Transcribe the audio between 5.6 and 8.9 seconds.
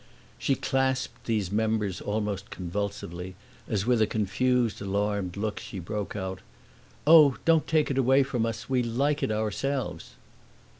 broke out, "Oh, don't take it away from us; we